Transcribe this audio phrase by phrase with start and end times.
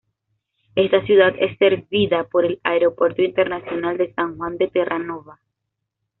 [0.73, 5.39] Esta ciudad es servida por el Aeropuerto Internacional de San Juan de Terranova.